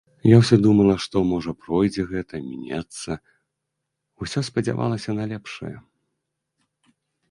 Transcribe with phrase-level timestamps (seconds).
[0.27, 3.11] Я ўсё думала, што, можа, пройдзе гэта, мінецца,
[4.25, 5.75] усё спадзявалася на лепшае.